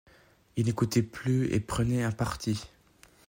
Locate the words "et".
1.53-1.59